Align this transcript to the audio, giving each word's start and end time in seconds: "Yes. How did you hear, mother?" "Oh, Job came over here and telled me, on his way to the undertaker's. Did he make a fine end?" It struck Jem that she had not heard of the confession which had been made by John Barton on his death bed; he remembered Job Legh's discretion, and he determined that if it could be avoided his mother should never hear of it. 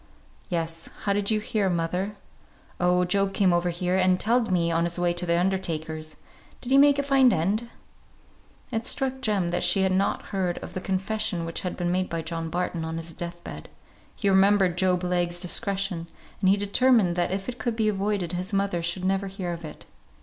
"Yes. 0.49 0.89
How 1.03 1.13
did 1.13 1.29
you 1.29 1.39
hear, 1.39 1.69
mother?" 1.69 2.15
"Oh, 2.79 3.05
Job 3.05 3.35
came 3.35 3.53
over 3.53 3.69
here 3.69 3.95
and 3.97 4.19
telled 4.19 4.49
me, 4.51 4.71
on 4.71 4.85
his 4.85 4.97
way 4.97 5.13
to 5.13 5.27
the 5.27 5.39
undertaker's. 5.39 6.15
Did 6.59 6.71
he 6.71 6.77
make 6.79 6.97
a 6.97 7.03
fine 7.03 7.31
end?" 7.31 7.69
It 8.71 8.87
struck 8.87 9.21
Jem 9.21 9.49
that 9.49 9.61
she 9.61 9.83
had 9.83 9.91
not 9.91 10.23
heard 10.33 10.57
of 10.63 10.73
the 10.73 10.81
confession 10.81 11.45
which 11.45 11.61
had 11.61 11.77
been 11.77 11.91
made 11.91 12.09
by 12.09 12.23
John 12.23 12.49
Barton 12.49 12.83
on 12.83 12.97
his 12.97 13.13
death 13.13 13.43
bed; 13.43 13.69
he 14.15 14.27
remembered 14.27 14.75
Job 14.75 15.03
Legh's 15.03 15.39
discretion, 15.39 16.07
and 16.39 16.49
he 16.49 16.57
determined 16.57 17.15
that 17.15 17.29
if 17.29 17.47
it 17.47 17.59
could 17.59 17.75
be 17.75 17.87
avoided 17.87 18.31
his 18.33 18.53
mother 18.53 18.81
should 18.81 19.05
never 19.05 19.27
hear 19.27 19.53
of 19.53 19.63
it. 19.63 19.85